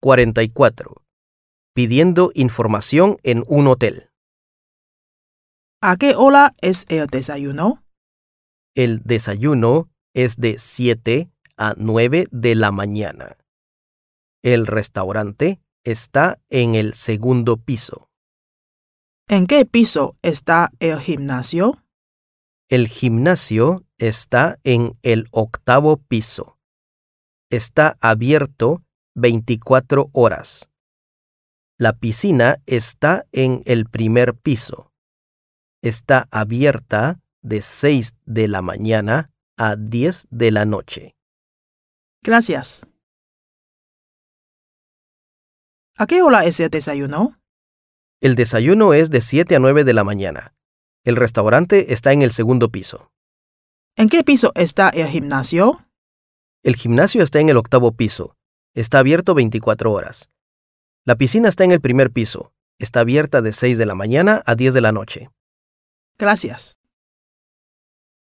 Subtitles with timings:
[0.00, 1.02] 44.
[1.74, 4.10] Pidiendo información en un hotel.
[5.80, 7.84] ¿A qué hora es el desayuno?
[8.74, 13.36] El desayuno es de 7 a 9 de la mañana.
[14.42, 18.08] El restaurante está en el segundo piso.
[19.28, 21.84] ¿En qué piso está el gimnasio?
[22.68, 26.58] El gimnasio está en el octavo piso.
[27.50, 28.82] Está abierto
[29.18, 30.70] 24 horas.
[31.76, 34.92] La piscina está en el primer piso.
[35.82, 41.16] Está abierta de 6 de la mañana a 10 de la noche.
[42.22, 42.86] Gracias.
[45.96, 47.40] ¿A qué hora es el desayuno?
[48.20, 50.54] El desayuno es de 7 a 9 de la mañana.
[51.04, 53.12] El restaurante está en el segundo piso.
[53.96, 55.86] ¿En qué piso está el gimnasio?
[56.62, 58.37] El gimnasio está en el octavo piso.
[58.78, 60.30] Está abierto 24 horas.
[61.04, 62.52] La piscina está en el primer piso.
[62.78, 65.30] Está abierta de 6 de la mañana a 10 de la noche.
[66.16, 66.77] Gracias.